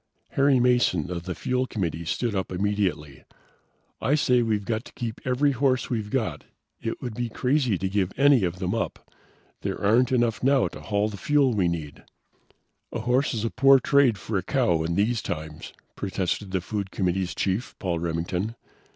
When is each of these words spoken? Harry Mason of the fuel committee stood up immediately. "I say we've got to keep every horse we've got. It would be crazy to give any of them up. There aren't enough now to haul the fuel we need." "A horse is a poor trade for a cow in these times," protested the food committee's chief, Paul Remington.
Harry 0.29 0.59
Mason 0.59 1.11
of 1.11 1.25
the 1.25 1.35
fuel 1.35 1.67
committee 1.67 2.05
stood 2.05 2.33
up 2.33 2.51
immediately. 2.51 3.23
"I 4.01 4.15
say 4.15 4.41
we've 4.41 4.65
got 4.65 4.83
to 4.85 4.93
keep 4.93 5.21
every 5.25 5.51
horse 5.51 5.91
we've 5.91 6.09
got. 6.09 6.43
It 6.81 7.03
would 7.03 7.13
be 7.13 7.29
crazy 7.29 7.77
to 7.77 7.87
give 7.87 8.11
any 8.17 8.43
of 8.43 8.57
them 8.57 8.73
up. 8.73 9.13
There 9.61 9.79
aren't 9.79 10.11
enough 10.11 10.41
now 10.41 10.67
to 10.69 10.81
haul 10.81 11.09
the 11.09 11.17
fuel 11.17 11.53
we 11.53 11.67
need." 11.67 12.01
"A 12.91 13.01
horse 13.01 13.35
is 13.35 13.45
a 13.45 13.51
poor 13.51 13.79
trade 13.79 14.17
for 14.17 14.39
a 14.39 14.43
cow 14.43 14.81
in 14.81 14.95
these 14.95 15.21
times," 15.21 15.71
protested 15.95 16.49
the 16.49 16.61
food 16.61 16.89
committee's 16.89 17.35
chief, 17.35 17.75
Paul 17.77 17.99
Remington. 17.99 18.55